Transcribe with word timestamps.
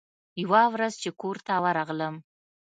يوه 0.41 0.63
ورځ 0.73 0.93
چې 1.01 1.09
کور 1.21 1.37
ته 1.45 1.53
ورغلم. 1.63 2.15